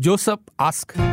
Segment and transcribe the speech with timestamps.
[0.00, 1.07] Joseph ask.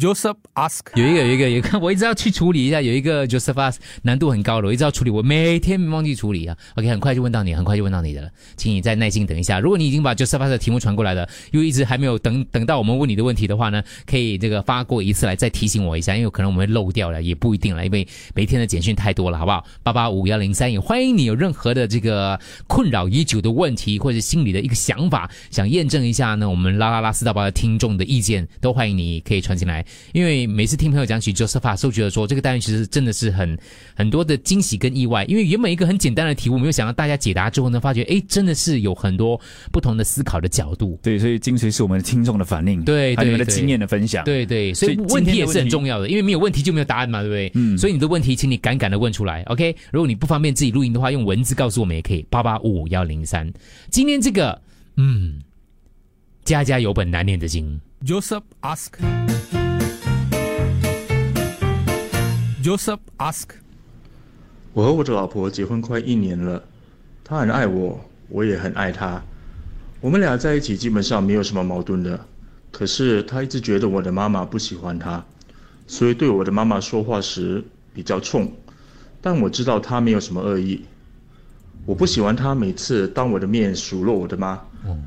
[0.00, 0.80] Joseph ask.
[0.94, 2.80] 有一个，有一个，有一个，我一直要去处理一下。
[2.80, 6.56] 有一个 Joseph ask 难度很高的，我一直要处理，我每天忘记处理啊。
[6.76, 9.60] OK，很快就问到你，很快就问到你的了，请你再耐心等一下。
[9.60, 19.62] 如果你已经把 Joseph ask 的题目传过来了，又一直还没有等等到我们问你的问题的话呢，可以这个发过一次来再提醒我一下，因为可能我们会漏掉了，也不一定了，因为每天的简讯太多了，好不好？
[19.82, 33.58] 八八五幺零三，也欢迎你有任何的这个困扰已久的问题，或者心里的一个想法，想验证一下呢，我们拉拉拉四大八的听众的意见，都欢迎你可以传进来，因为每次听朋友讲起 Joseph，都觉得说这个单元其实真的是很
[33.94, 39.40] 很多的惊喜跟意外，因为原本一个很简单的题目，没有想到大家解答之后呢，发觉哎，真的是有很多
[39.72, 40.98] 不同的思考的角度。
[41.02, 44.24] 对，所以精髓是我们的听众的反应，对，还有你们的对经验的分享。
[44.24, 47.50] 对对，所以所以问题也是很重要的，因为没有问题就没有答案嘛，对不对？
[47.54, 49.74] 嗯，所以你的问题，请你敢敢的问出来，OK？
[49.92, 53.50] 如果你不方便自己录音的话，用文字告诉我们也可以，八八五五幺零三。
[53.90, 54.60] 今天这个，
[54.96, 55.40] 嗯，
[56.44, 57.80] 家家有本难念的经。
[58.04, 59.39] Joseph ask.
[62.62, 63.48] Joseph ask.
[64.74, 66.62] 我和我的老婆结婚快一年了，
[67.24, 69.22] 她很爱我，我也很爱她。
[70.00, 72.20] 我们俩在一起基本上没有什么矛盾的。
[72.70, 75.24] 可是她一直觉得我的妈妈不喜欢她，
[75.86, 78.52] 所以对我的妈妈说话时比较冲。
[79.22, 80.84] 但我知道她没有什么恶意。
[81.86, 84.60] 我不喜欢她每次当我的面数落我的妈。
[84.86, 85.06] 嗯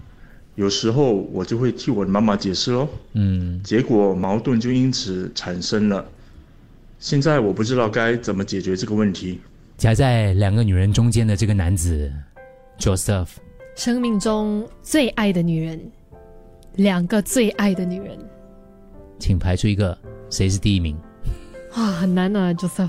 [0.56, 2.88] 有时候我就会替我的妈妈解释喽。
[3.14, 6.06] 嗯，结果矛盾就因此产生了。
[7.04, 9.42] 现在我不知道该怎么解决这个问题。
[9.76, 12.10] 夹在两个女人中间的这个男子
[12.80, 13.28] ，Joseph，
[13.76, 15.78] 生命中最爱的女人，
[16.76, 18.18] 两个最爱的女人，
[19.20, 19.98] 请排出一个
[20.30, 20.98] 谁是第一名？
[21.76, 22.88] 哇，很难啊，Joseph。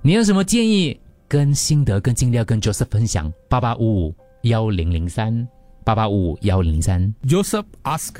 [0.00, 3.30] 你有什么建议跟心得跟经历要跟 Joseph 分享？
[3.50, 5.46] 八八五五幺零零三，
[5.84, 7.14] 八八五五幺零零三。
[7.28, 8.14] Joseph ask.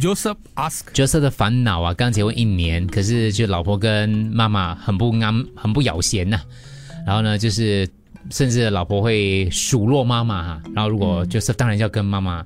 [0.00, 0.80] Joseph ask.
[0.94, 6.40] Joseph 的烦恼啊，刚结婚一年，可是就老婆跟妈妈很不安，很不咬弦呐、
[7.06, 7.86] 然后呢，就是
[8.30, 12.42] 甚至老婆会数落妈妈哈、然后如果 Joseph 当然要跟妈妈，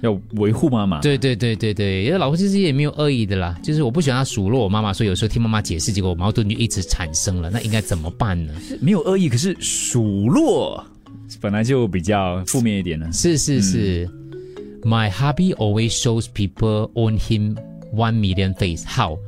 [0.00, 1.00] 要维护妈妈。
[1.00, 8.52] 对对对对对，因为老婆其实也没有恶意的啦，就是我不喜欢她数落我妈妈，所以有时候听妈妈解释，结果矛盾就一直产生了，那应该怎么办呢？
[8.80, 10.84] 没有恶意，可是数落
[11.40, 13.08] 本来就比较负面一点呢。
[13.12, 14.10] 是是是、
[14.84, 17.56] y hubby always shows people on him
[17.92, 19.18] one million face how。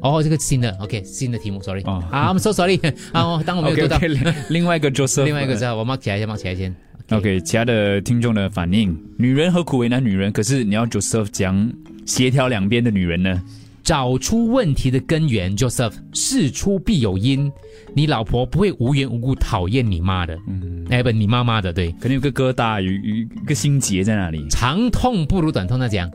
[0.00, 2.78] 哦，这个新的，OK，新的题目，sorry，哦啊、i m so sorry，
[3.12, 6.74] 啊，哦当我没有读到另另外一个 Joseph，另外一个是吧我 mark 起来先，mark 起来先。
[7.10, 10.30] OK，其他的听众的反应，女人何苦为难女人？
[10.30, 11.72] 可是你要 Joseph 讲
[12.06, 13.42] 协调两边的女人呢？
[13.88, 17.50] 找出问题的根源，Joseph，事出必有因。
[17.94, 26.06] 你老婆不会无缘无故讨厌你妈的，嗯，哎不，你妈妈的，对，肯定有个疙瘩，有有一个心结在那里长痛不如短痛，那讲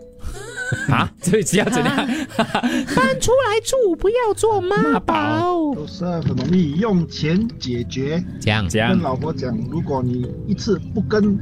[0.88, 1.12] 啊？
[1.20, 1.96] 所以只要怎样？
[1.98, 8.24] 搬出来住，不要做妈宝，都是很容易用钱解决。
[8.40, 9.02] 讲怎样跟？
[9.02, 11.36] 老婆讲，如果你一次不跟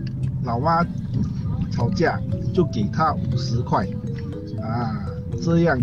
[0.46, 0.82] 老妈
[1.74, 2.18] 吵架，
[2.54, 3.86] 就给她五十块，
[4.62, 4.96] 啊，
[5.44, 5.78] 这样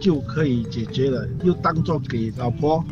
[0.00, 2.84] 就可以解决了，又当做给老婆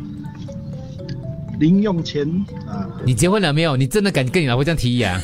[1.59, 2.27] 零用钱
[2.67, 2.87] 啊。
[3.05, 3.75] 你结婚了没有？
[3.75, 5.21] 你真的敢跟你老婆这样提议啊？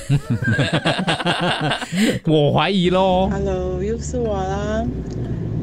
[2.26, 3.30] 我怀疑喽。
[3.32, 4.86] Hello，又是我啦。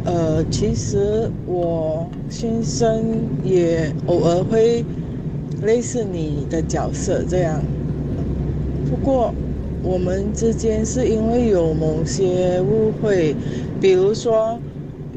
[0.05, 3.05] 呃，其实我先生
[3.45, 4.83] 也偶尔会
[5.63, 7.61] 类似你的角色这样，
[8.89, 9.35] 不过
[9.83, 13.35] 我们之间是因为有某些误会，
[13.79, 14.59] 比如说，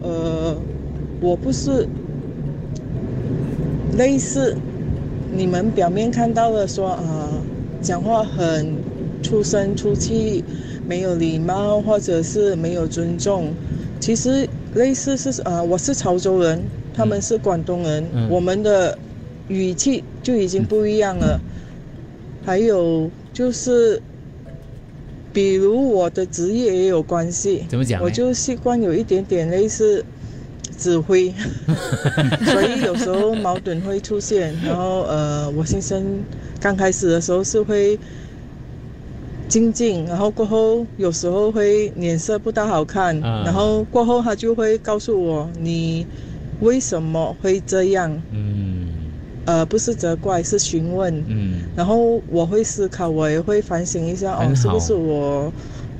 [0.02, 0.53] 呃，
[1.23, 1.88] 我不是
[3.97, 4.53] 类似
[5.34, 7.29] 你们表面看到的说啊、
[7.81, 8.75] 讲话很
[9.22, 10.44] 出声出气，
[10.85, 13.53] 没有礼貌，或者是没有尊重。
[14.01, 14.45] 其实
[14.75, 16.62] 类似是啊、我是潮州人，
[16.94, 18.97] 他们是广东人，嗯我们的
[19.47, 21.39] 语气就已经不一样了。
[22.45, 24.01] 还有就是，
[25.31, 30.03] 比如我的职业也有关系，怎么讲我就习惯有一点点类似
[30.74, 31.34] 指挥，
[32.46, 34.54] 所以有时候矛盾会出现。
[34.66, 36.04] 然后呃，我先生
[36.60, 37.98] 刚开始的时候是会
[39.48, 43.44] 静静，然后过后有时候会脸色不大好看，啊。
[43.46, 46.06] 然后过后他就会告诉我你
[46.62, 48.88] 为什么会这样，嗯。
[49.46, 51.14] 呃，不是责怪，是询问。
[51.28, 51.60] 嗯。
[51.75, 55.52] 然后我会思考，我也会反省一下，哦，是不是我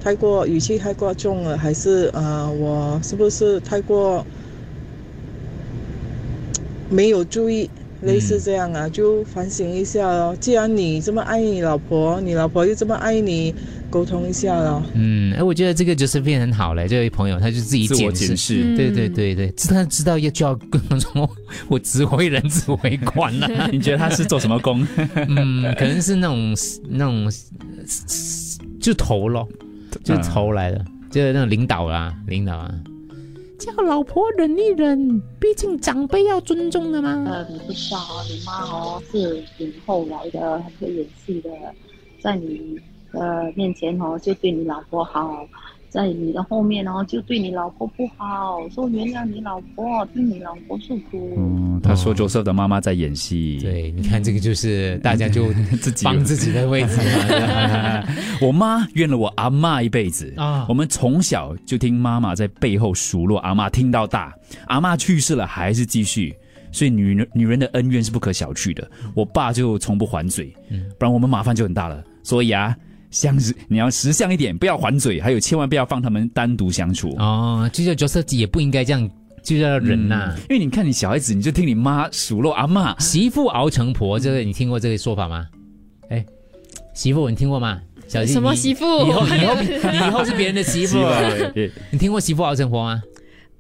[0.02, 4.26] 太过语气太过重了，还是呃，我是不是太过
[6.94, 7.70] 没有注意
[8.04, 10.36] 类似这样啊，就反省一下咯。
[10.40, 13.56] 既然你这么爱你老婆，你老婆又这么爱你，
[13.90, 14.84] 沟通一下咯。
[14.94, 16.88] 嗯，哎，我觉得这个就是变很好嘞。
[16.88, 18.76] 这位朋友他就自己自我检视，检视。
[18.76, 20.82] 对对对对，知道知道要就要跟
[21.70, 23.50] 我只为人只为官了。
[23.72, 24.86] 你觉得他是做什么工？
[25.16, 26.56] 嗯，可能是那种
[26.90, 27.32] 那种
[28.82, 29.48] 就头咯，
[30.04, 32.70] 就头来的，就是那种领导啦，领导啊，
[33.66, 37.24] 叫老婆忍一忍，毕竟长辈要尊重的嘛。
[37.28, 38.00] 呃，你不知道，
[38.30, 41.50] 你妈哦是挺后来的，很会演戏的，
[42.22, 42.78] 在你
[43.12, 45.48] 呃面前哦就对你老婆好，
[45.94, 51.36] 在你的后面哦就对你老婆不好，说原谅你老婆，听你老婆诉苦。
[51.38, 53.60] 嗯，他说 Joseph 的妈妈在演戏。
[53.62, 58.04] 对，你看这个就是大家就自己帮自己的位置嘛。
[58.42, 64.34] 我妈怨了我阿妈一辈子啊我们从小就听妈妈在背后数落阿妈，听到大。
[64.66, 66.36] 阿妈去世了还是继续，
[66.72, 68.90] 所以女人女人的恩怨是不可小觑的。
[69.14, 70.52] 我爸就从不还嘴，
[70.98, 72.04] 不然我们麻烦就很大了。
[72.24, 72.76] 所以啊，
[73.14, 73.38] 相
[73.70, 77.16] 你要识相一点，不要还嘴，还有千万不要放他们单独相处。
[77.20, 79.10] 哦，就叫角色也不应该这样，
[79.44, 85.48] 就叫忍呐、因为你看你小孩子，你就听你妈数落阿妈，媳妇熬成婆，这个你听过这个说法吗？
[86.10, 86.26] 哎，
[86.94, 87.80] 媳妇你听过吗？
[88.08, 90.98] 小金什么媳妇以后以后你 以后是别人的媳妇，
[91.92, 93.02] 你听过媳妇熬成婆吗？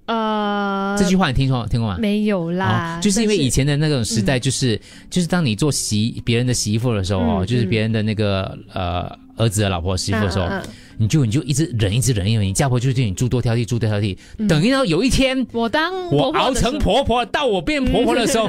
[0.05, 1.97] 呃，这句话你听说听过吗？
[1.97, 4.79] 没有啦，哦，就是因为以前的那种时代，就是、
[5.09, 10.69] 就是当你做媳别人的媳妇的时候哦，嗯就是别人的那个呃儿子的老婆媳妇的时候，嗯嗯嗯
[10.99, 14.15] 你就你就一直忍一直忍，因为你嫁婆就对你诸多挑剔，诸多挑剔。
[14.47, 15.45] 等一到有一天。
[15.51, 18.47] 我当我熬成婆婆，到我变婆婆的时候，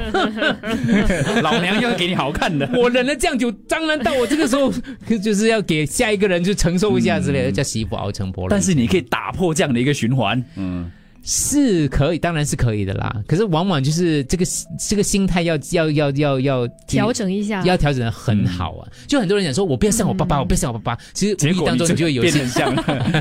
[1.42, 2.68] 老娘要给你好看的。
[2.74, 4.70] 我忍了这样久，当然到我这个时候，
[5.22, 8.50] 就是要给下一个人就承受一下之类的，叫媳妇熬成婆了。
[8.50, 10.90] 但是你可以打破这样的一个循环，嗯，
[11.26, 13.22] 是可以，当然是可以的啦。
[13.26, 14.44] 可是往往就是这个
[14.78, 18.88] 这个心态要要要要要调整一下，要调整的很好啊。
[19.06, 21.02] 就很多人讲说，我不要像我爸爸，我不要像我爸爸。
[21.14, 22.74] 其实无结果意当中你就会有些变像，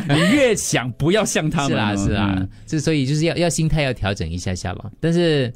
[0.10, 4.92] 你越想不要像他们， 是啦是啦嗯，之所以就是要要心态要调整一下下吧。
[5.00, 5.52] 但是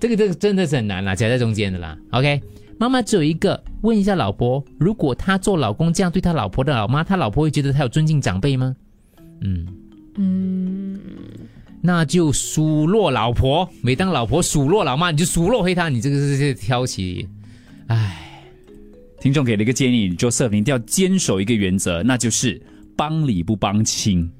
[0.00, 1.96] 这个这个真的是很难啦，夹在中间的啦。
[2.12, 2.40] OK。
[2.80, 8.72] 妈妈只有一个，问一下老婆，如果他做老公这样对他老婆的老妈，他老婆会觉得他有尊敬长辈吗？
[9.40, 9.66] 嗯，
[10.14, 11.00] 嗯，
[11.80, 13.68] 那就数落老婆。
[13.82, 17.28] 每当老婆数落老妈，你就数落回她，你这个是是挑起，
[17.86, 18.50] 唉，
[19.20, 22.60] 听众给了一个建议，Joseph，你一定要坚守一个原则，那就是
[22.96, 24.30] 帮理不帮亲。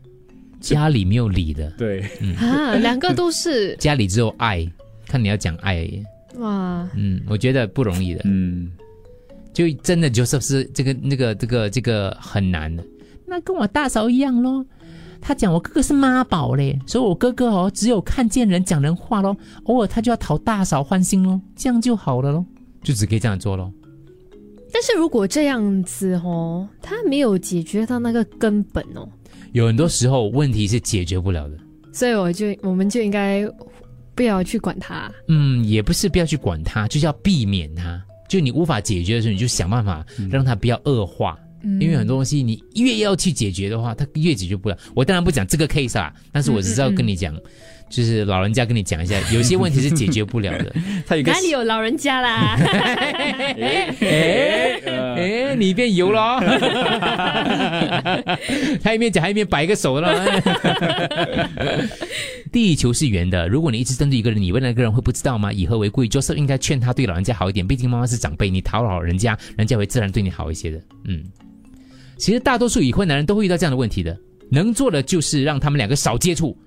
[0.61, 2.01] 家里没有理的，对，
[2.41, 4.69] 啊，两个都是家里只有爱，
[5.07, 6.03] 看你要讲爱而已。
[6.39, 8.23] 哇，嗯，我觉得不容易的。
[8.25, 8.69] 嗯，
[9.53, 12.85] 就真的 Joseph 是这个那个这个这个很难的。
[13.25, 14.67] 那跟我大嫂一样咯，
[15.21, 22.45] 他讲我哥哥是妈宝嘞，所以我哥哥哦只有看见人讲人话咯，偶尔他就要讨大嫂欢心咯，这样就好了咯，
[22.83, 23.73] 就只可以这样做咯。
[24.73, 29.09] 但是如果这样子哦，他没有解决到那个根本哦，
[29.53, 31.57] 有很多时候问题是解决不了的。
[31.93, 33.45] 所以我就我们就应该
[34.15, 35.11] 不要去管他。
[35.27, 38.01] 嗯，也不是不要去管他，就是要避免他。
[38.29, 41.37] 就你无法解决的时候，你就想办法让他不要恶化。
[41.41, 41.48] 嗯
[41.81, 44.79] 因为很多东西你越要去解决的话，它越解决不了。
[44.95, 47.35] 我当然不讲这个 case 啊，但是我只是要跟你讲，
[47.91, 50.73] 就是老人家跟你讲一下，有些问题是解决不了的。
[51.25, 52.57] 哪里有老人家啦？
[54.01, 54.81] 哎
[55.17, 56.41] 哎，你变油了哦，
[58.83, 60.25] 他一边讲，还一边摆一个手了。
[62.51, 65.53] 地球是圆的，如果你一直针对一个人，你问那个人会不知道吗？
[65.53, 70.81] 以和为贵，Joseph 应该劝他对老人家好一点，毕竟妈妈是长辈，你讨好人家，人家会自然对你好一些的。
[71.05, 71.23] 嗯，
[72.19, 74.19] 其实大多数已婚男人都会遇到这样的问题的，
[74.51, 76.59] 能做的就是让他们两个少接触。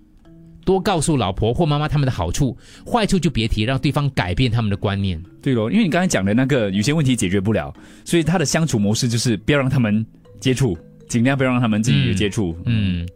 [0.63, 2.55] 多告诉老婆或妈妈他们的好处，
[2.85, 5.21] 坏处就别提，让对方改变他们的观念。
[5.41, 7.73] 对咯，因为你刚才讲的那个有些问题解决不了，
[8.05, 10.05] 所以他的相处模式就是不要让他们
[10.39, 10.77] 接触，
[11.09, 12.55] 尽量不要让他们自己有接触。
[12.65, 13.07] 嗯，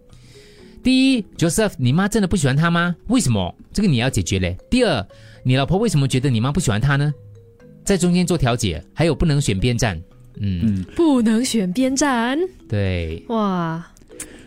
[0.84, 2.96] 第一，Joseph，你妈真的不喜欢他吗？
[3.08, 3.56] 为什么？
[3.72, 4.58] 这个你要解决嘞。
[4.70, 5.08] 第二，
[5.44, 7.13] 你老婆为什么觉得你妈不喜欢他呢？
[7.84, 10.01] 在中间做调解，还有不能选边站。
[10.39, 12.38] 嗯，嗯，不能选边站。
[12.70, 13.86] 对，哇！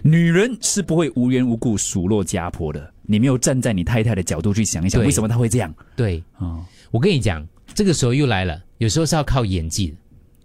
[0.02, 5.74] 女人是不会无缘无故数落家婆的，你没有站在你太太的角度去想一想，为什么她会这样？
[5.96, 9.96] 对，哦，我跟你讲，这个时候又来了，有时候是要靠演技的。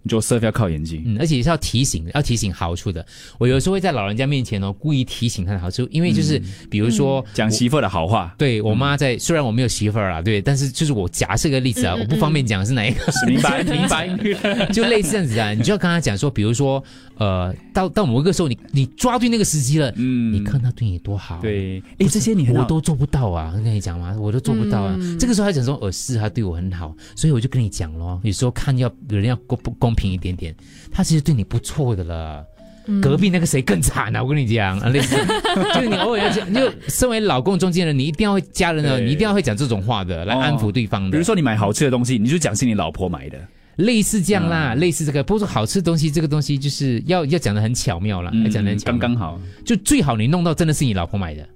[0.08, 1.02] Joseph 要靠眼睛。
[1.06, 3.04] 嗯，而且是要提醒，要提醒好处的。
[3.38, 7.24] 我有时候会在老人家面前哦，故意提醒他的好处，因为就是比如说。
[7.34, 13.62] 讲媳妇的好话，对我妈在，虽然我没有媳妇儿啊，对，但是就是我假设个例子啊，我不方便讲是哪一个， 明白。
[13.64, 14.08] 明白，
[14.72, 16.82] 就类似这样子啊，你就要跟他讲说，比如说，
[17.18, 24.96] 呃，到到某一个时候，你你抓对那个时机了，嗯，你看他对你多好，对，哎，这些你我都做不到啊，跟你讲嘛，我都做不到啊。
[25.18, 30.52] 这个时候他讲说，呃，是他对我很好，所以我就跟你讲咯，有时候看要有人要公不公平一点点，
[30.90, 32.44] 他其实对你不错的了。
[33.00, 34.22] 隔壁那个谁更惨啊！
[34.22, 35.16] 我跟你讲，类似，
[35.74, 41.12] 就是你偶尔要讲，就身为老公中间人，你一定要会家人的，你一定要会讲这种话的，来安抚对方的。
[41.12, 43.38] 比如说你买好吃的东西，你就讲是你老婆买的，
[43.76, 45.22] 类似这样啦，类似这个。
[45.22, 51.48] 不过说好吃的东西，这个东西就是要要讲的很巧妙了，要讲的很刚刚好，就最好你弄到真的是你老婆买的。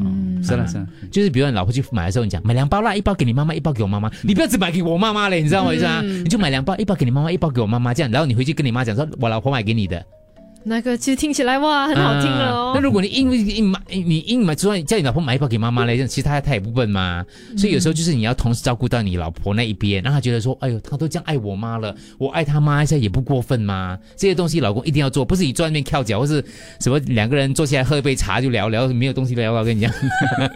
[0.00, 6.00] 嗯，是了是了，就是比如你老婆去买的时候，你讲买两包啦，一包给你妈妈，一包给我妈妈，你不要只买给我妈妈嘞，你知道我意思啊？
[6.02, 10.04] 你就买两包，一包给你妈妈，一包给我妈妈，这样，然后你回去跟你妈讲说，我老婆买给你的。
[10.66, 12.72] 那个其实听起来哇，很好听哦。
[12.74, 17.24] 那如果你硬硬买，你硬买，就算叫你老婆买一包给妈妈嘞，其实她她也不笨嘛。
[17.56, 23.98] 所以有时候就是你要同时照顾到你老婆那一边，让她觉得说，哎呦，她都这样爱我妈了，我爱她妈一下也不过分嘛。
[24.16, 26.42] 这些东西老公一定要做，不是你坐在那边翘脚，或是
[26.80, 29.52] 什么两个人坐下来喝一杯茶就聊聊，没有东西聊。
[29.52, 29.92] 我跟你讲，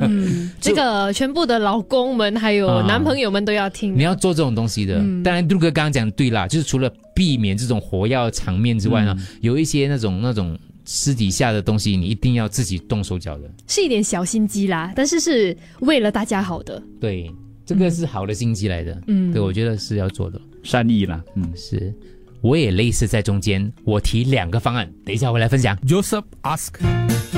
[0.01, 3.97] 嗯， 这个全部的老公们还有男朋友们都要听。
[3.97, 4.97] 你要做这种东西的。
[5.23, 6.91] 当然，杜哥刚刚讲对啦，就是除了。
[7.19, 16.81] 避免这种火药场面之外呢，有一些那种那种私底下的东西，你一定要自己动手脚的，是一点小心机啦，但是是为了大家好的。
[17.01, 17.29] 对，
[17.67, 19.03] 这个是好的心机来的。
[19.09, 21.21] 嗯，对，我觉得是要做的善意啦。
[21.35, 21.93] 嗯，是，
[22.41, 25.77] 我也类似在中间，我提两个方案，等一下我来分享。
[25.79, 27.38] Joseph ask。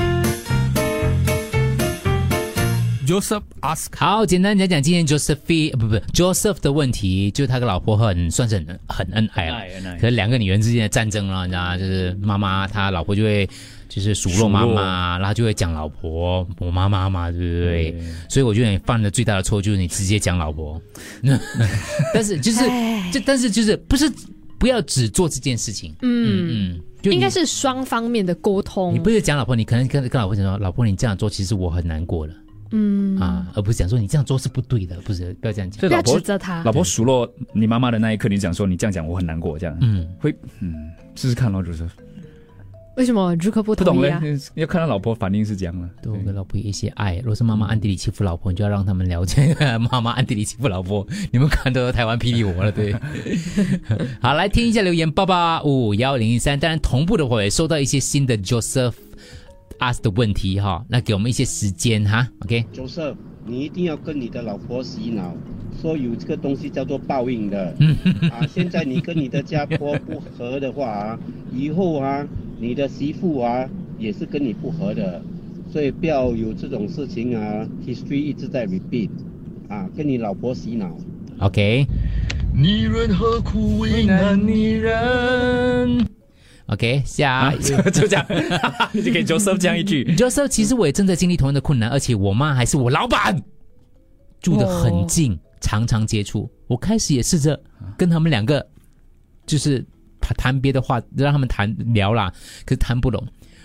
[3.05, 9.61] Joseph ask，好，简单讲讲今天 Joseph 不不 Joseph 的问题，就是他跟老婆很算是很很恩爱啊，
[9.99, 11.77] 可是两个女人之间的战争了，你知道吗？
[11.77, 13.49] 就是妈妈他老婆就会
[13.89, 18.03] 就是数落妈妈，然后就会讲老婆我妈妈嘛，对不对？
[18.29, 20.79] 所以我觉得你犯的最大的错就是你直接讲老婆，
[22.13, 22.59] 但是就是
[23.11, 24.11] 就但是就是不是
[24.59, 26.77] 不要只做这件事情，嗯。
[27.03, 28.93] 嗯，应该是双方面的沟通。
[28.93, 32.33] 你不是讲老婆，你可能跟跟老婆讲说，老婆你这样做，其实我很难过了。
[32.71, 36.63] 嗯啊，而不是讲说你这样做是不对的，不是不要这样讲，不要指责他。
[36.63, 41.87] 老婆数落你妈妈的那一刻，你讲说你这样讲我很难过，这样嗯会嗯试试看咯，就是
[42.97, 44.21] 为什么如可不同意啊？
[44.55, 47.15] 要看他老婆反应是怎样了，多给老婆一些爱。
[47.17, 49.55] 如果是妈妈暗地里欺负老婆，你就要让他们了解
[49.89, 51.07] 妈妈暗地里欺负老婆。
[51.31, 52.93] 你们看到台湾霹雳我了，对。
[54.21, 56.59] 好，来听一下留言，八八五幺零一三。
[56.59, 58.93] 当然同步的话也收到一些新的 Joseph。
[59.81, 62.63] Ask 的问题哈，那给我们一些时间哈，OK。
[62.73, 65.35] Joseph，你一定要跟你的老婆洗脑，
[65.81, 67.75] 说有这个东西叫做报应的。
[68.31, 71.19] 啊，现在你跟你的家婆不和的话啊，
[71.51, 72.25] 以后啊，
[72.59, 75.21] 你的媳妇啊也是跟你不和的，
[75.71, 77.67] 所以不要有这种事情啊。
[77.85, 79.09] History 一直在 repeat，
[79.67, 80.95] 啊，跟你老婆洗脑。
[81.39, 81.87] OK。
[82.53, 86.05] 女人何苦为难女人
[86.71, 88.25] ？OK，下 就这样，
[88.93, 90.05] 你就给 Joseph 讲一句。
[90.15, 93.41] Joseph，其实我也正在经历同样的困难，而且我妈还是我老板，
[94.41, 96.49] 住得很近，常常接触。
[96.67, 97.61] 我开始也试着
[97.97, 98.65] 跟他们两个，
[99.45, 99.85] 就是
[100.21, 102.31] 谈谈别的话，让他们谈聊啦，
[102.65, 103.21] 可是谈不拢。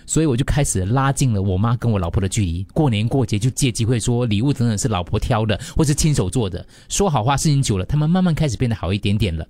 [0.07, 2.65] 所以我就开始拉近了我妈跟我老婆的距离。
[2.73, 6.65] 过年过节就借机会说礼物等等是老婆挑的，或是亲手做的。
[6.89, 9.47] 说好话，事情久了，他们慢慢开始变得好一点点了。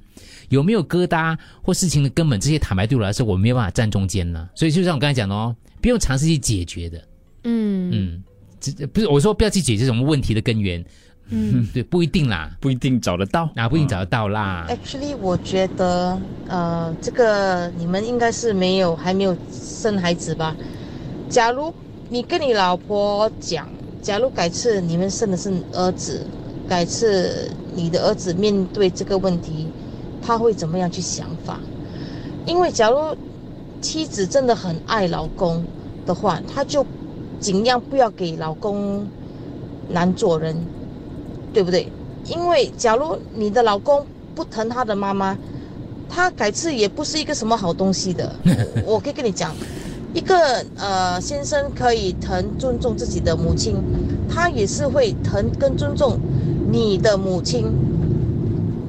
[0.49, 4.49] 有没有疙瘩或事情的根本，这些坦白对我来说，我没有办法站中间呢。
[4.55, 7.07] 所以就像我刚才讲的哦，不用尝试去解决的。
[7.43, 8.23] 嗯嗯，
[8.59, 10.83] 这不是我说不要去解决什么问题的根源。
[11.29, 14.65] 嗯，对，不一定啦，不一定找得到，啊，不一定找得到啦。
[14.69, 20.55] Actually，我觉得，呃，这个你们应该是没有还没有生孩子吧？
[21.29, 21.73] 假如
[22.09, 23.67] 你跟你老婆讲，
[24.01, 26.25] 假如改次你们生的是儿子，
[26.67, 29.67] 改次你的儿子面对这个问题，
[30.21, 31.59] 他会怎么样去想法？
[32.45, 33.15] 因为假如
[33.81, 35.65] 妻子真的很爱老公
[36.05, 36.85] 的话，他就
[37.41, 39.05] 尽量不要给老公
[39.89, 40.55] 难做人。
[41.57, 41.91] 对不对？
[42.25, 45.35] 因为假如你的老公不疼他的妈妈，
[46.07, 48.31] 他改次也不是一个什么好东西的。
[48.85, 49.55] 我可以跟你讲，
[50.13, 53.75] 一个呃先生可以疼尊重自己的母亲，
[54.29, 56.19] 他也是会疼跟尊重
[56.69, 57.73] 你的母亲，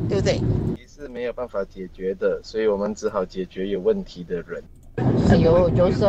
[0.07, 0.35] 对不对？
[0.77, 4.63] 也是没有办法解决的，所以我们只好解决有问题的人。
[5.31, 6.01] 哎呦，就是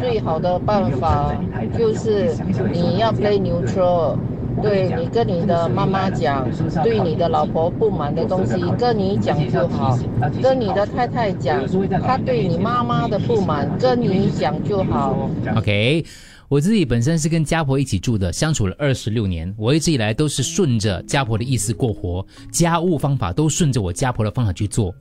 [0.00, 1.32] 最好的办法
[1.78, 2.34] 就是
[2.72, 4.16] 你要 play neutral。
[4.62, 6.48] 对你跟你的妈妈讲，
[6.82, 9.98] 对你的老婆不满的东西跟你讲就好，
[10.42, 11.64] 跟你的太太讲，
[12.02, 15.30] 她对你妈妈的不满跟你讲就好。
[15.56, 16.04] OK，
[16.48, 19.52] 我自己本身是跟家婆一起住的，相处了二十六年。
[19.56, 24.94] 我一直以来都是顺着家婆的意思过活，家务方法都顺着我家婆的方法去做。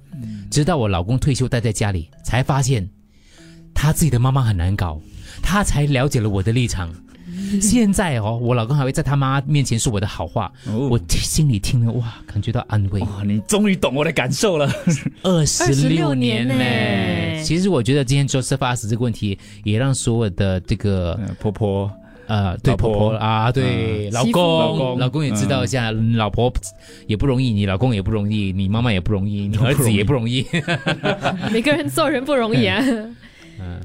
[0.51, 2.87] 直到我老公退休待在家里，才发现
[3.73, 4.99] 他自己的妈妈很难搞，
[5.41, 6.93] 他才了解了我的立场。
[7.61, 10.51] 现在哦，我老公还会在他妈面前说我的好话，
[10.89, 13.01] 我心里听了哇，感觉到安慰。
[13.01, 14.69] 哇，你终于懂我的感受了。
[15.23, 17.43] 二十六年呢呢。
[17.43, 21.91] 其实我觉得今天 Joseph ask 这个问题，也让所有的这个呃婆婆，
[22.27, 26.51] 呃，对婆婆婆啊，对、嗯老公，老公也知道一下，老婆
[27.05, 30.45] 也不容易，你老公也不容易，你妈妈也不容易，你儿子也不容易。
[31.51, 32.83] 每个人做人不容易啊。
[33.59, 33.79] 嗯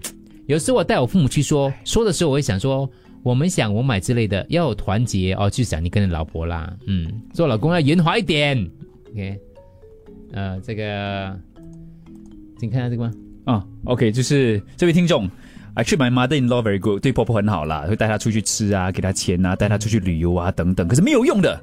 [0.46, 2.90] 有时候我带我父母去说，说的时候我会想说，
[3.22, 8.68] 我们想我买之类的要有团结哦，就想你跟你老婆啦，嗯，做老公要圆滑一点
[9.12, 9.40] ，OK，
[10.32, 11.38] 呃，这个，
[12.58, 13.12] 请看下这个吗？
[13.44, 15.28] 啊，OK，就是这位听众。
[15.74, 20.86] Actually, my mother-in-law very good，对婆婆很好啦，会带她出去吃啊，给她钱啊，带她出去旅游啊，等等。
[20.86, 21.58] 可是没有用的，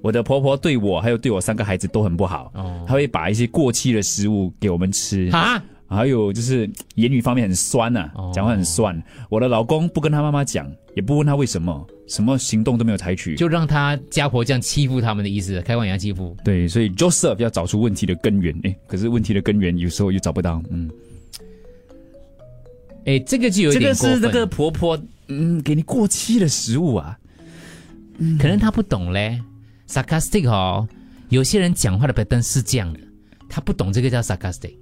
[0.00, 2.50] 我的婆婆对我还有对我三个孩子都很不好。
[2.54, 5.62] 哦她会把一些过期的食物给我们吃，啊，
[5.92, 9.00] 还有就是言语方面很酸呐、哦讲话很酸。
[9.28, 13.36] 我的老公不跟他妈妈讲，也不问他为什么，什么行动都没有采取。
[13.36, 16.36] 就让他家婆这样欺负他们的意思，开玩笑欺负。
[16.44, 18.58] 对，所以 Joseph 要找出问题的根源。
[18.62, 20.62] 诶，可是问题的根源有时候又找不到。
[20.70, 20.90] 嗯，
[23.06, 27.18] 哎，这个就有这点是那个婆婆，嗯，给你过期的食物啊。
[28.38, 29.40] 可能他不懂嘞。
[29.88, 30.88] sarcastic 哦，
[31.28, 33.00] 有些人讲话的 pattern 是这样的，
[33.48, 34.72] 他不懂这个叫 sarcastic，、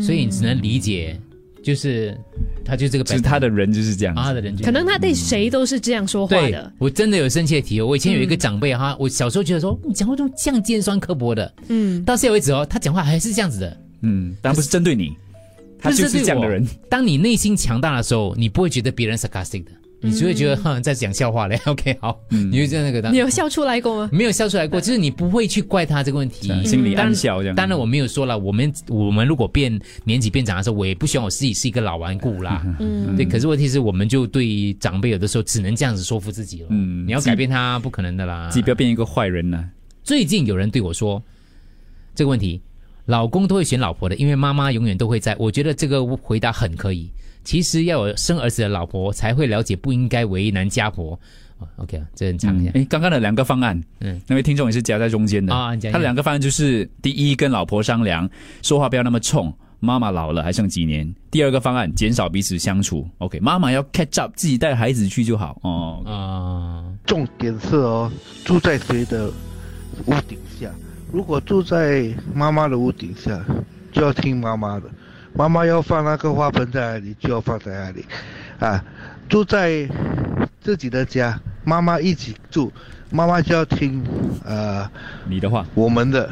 [0.00, 1.18] 所以你只能理解，
[1.62, 2.16] 就是
[2.64, 7.82] 他就这个就是他的人就是这样他的人就可能他对谁都是这样说话对的，，我真的有深切的体会。
[7.82, 13.76] 我以前有一个长辈哈，我小时候觉得说你讲话都这样尖酸刻薄的，嗯，到现在为止哦，他讲话还是这样子的。
[14.02, 15.16] 嗯，当然不是针对你，
[15.78, 16.66] 他就是这样的人。
[16.88, 21.60] 当你内心强大的时候，你不会觉得别人 sarcastic 的，你就会觉得哼在讲笑话嘞。
[21.66, 23.10] OK，好，嗯你就这样那个的。
[23.10, 24.10] 你有笑出来过吗？
[24.12, 27.56] 没有笑出来过，就是你不会去怪他这个问题，心里暗笑这样。
[27.56, 32.62] 当然我没有说了，我们我们如果变年纪变长的时候，我也不希望我自己是一个老顽固啦。
[32.78, 36.68] 嗯对，可是问题是，我们就对长辈有的时候只能这样子说服自己了。
[36.70, 38.48] 嗯你要改变他不可能的啦。
[38.50, 39.68] 自己不要变一个坏人呢、
[40.04, 41.22] 最近有人对我说
[42.14, 42.60] 这个问题，
[43.08, 45.34] 老公都会选老婆的，因为妈妈永远都会在。
[45.38, 47.10] 我觉得这个回答很可以。
[47.42, 51.18] 其实要有生儿子的老婆才会了解不应该为难家婆。
[51.56, 52.70] 哦 OK 啊，这很长一下。
[52.74, 58.28] 哎，刚刚的两个方案，嗯嗯，那位听众也是夹在中间的啊他的两个方案就是：第一，跟老婆商量，
[58.62, 63.08] 说话不要那么冲，妈妈老了还剩几年；第二个方案，减少彼此相处。
[63.16, 65.58] OK，妈妈要 catch up，自己带孩子去就好。
[65.62, 68.12] 哦，啊、重点是哦，
[68.44, 69.30] 住在谁的
[70.04, 70.70] 屋顶下？
[71.10, 73.40] 如果住在妈妈的屋顶下，
[73.90, 74.82] 就要听妈妈的。
[75.34, 78.04] 妈妈要放那个花盆在哪里，就要放在哪里。
[78.58, 78.82] 啊，
[79.28, 79.88] 住在
[80.60, 82.72] 自己的家，妈妈一起住，
[83.10, 84.02] 妈妈就要听
[84.44, 84.88] 呃
[85.28, 86.28] 你的话，我们的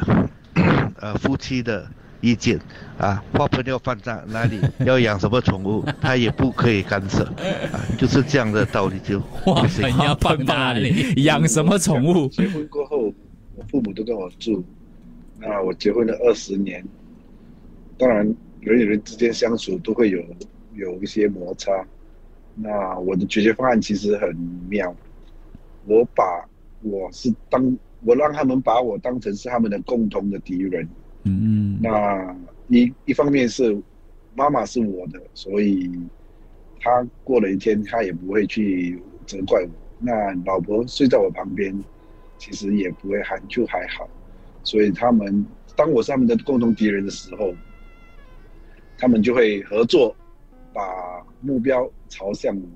[0.99, 1.87] 呃夫妻的
[2.21, 2.59] 意见
[2.97, 7.23] 啊，花盆要放在哪里， 要养什么宠物，他也不可以干涉
[7.71, 11.13] 啊，就是这样的道理就花盆要放在哪里？
[11.23, 12.27] 养什么宠物？
[12.27, 13.13] 结婚过后，
[13.57, 14.63] 我父母都跟我住，
[15.39, 16.85] 那我结婚了二十年，
[17.97, 18.23] 当然
[18.61, 20.23] 人与人之间相处都会有
[20.75, 21.71] 有一些摩擦。
[22.53, 24.35] 那我的解决方案其实很
[24.69, 24.95] 妙，
[25.85, 26.23] 我把
[26.81, 30.87] 我是当我让他们把我当成是他们的共同的敌人。
[31.23, 32.35] 嗯，那
[32.67, 33.75] 一一方面是
[34.35, 35.91] 妈妈是我的，所以
[36.79, 39.69] 她过了一天，她也不会去责怪我。
[39.99, 41.75] 那老婆睡在我旁边，
[42.37, 44.09] 其实也不会喊，就还好。
[44.63, 45.45] 所以他们
[45.75, 47.53] 当我是他们的共同敌人的时候，
[48.97, 50.15] 他们就会合作，
[50.73, 50.81] 把
[51.41, 52.67] 目标朝向我。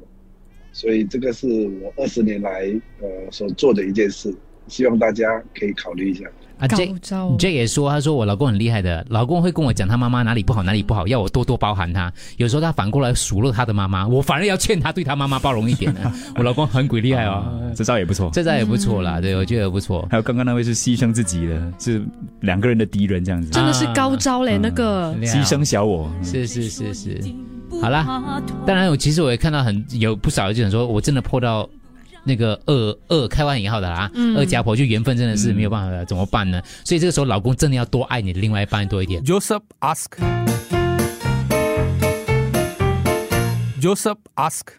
[0.71, 1.47] 所以这个是
[1.81, 4.33] 我二十年来呃所做的一件事，
[4.67, 6.25] 希望大家可以考虑一下。
[6.61, 12.13] 啊高 J 招 J 也说，他说我老公很厉害的，老公会跟我讲他妈妈哪里不好哪里不好，要我多多包涵他。
[12.37, 16.13] 有时候他反过来数落他的妈妈，我反而要劝他对他妈妈包容一点呢。
[16.35, 17.43] 我老公很鬼厉害哦，
[17.75, 18.29] 这招也不错。
[18.31, 20.07] 这招也不错啦，对我觉得不错。
[20.11, 21.99] 还有刚刚那位是牺牲自己的，是
[22.41, 26.11] 两个人的敌人这样子，真的是高招嘞，那个牺牲小我。
[26.21, 27.19] 是是是是，
[27.81, 31.67] 好啦，当然我其实我也看到很有不少人就想说，我真的破到
[32.23, 36.61] 那个二二开完以后的啦，嗯二家婆就缘分真的是没有办法了，怎么办呢？
[36.83, 39.23] 所以这个时候老公真的要多爱你的另外一半多一点。
[39.23, 40.11] Joseph ask.
[43.81, 44.73] Joseph ask.